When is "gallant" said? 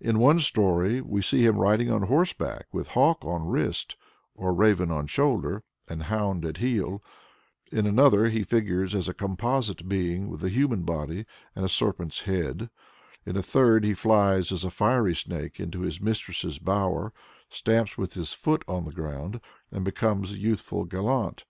20.84-21.44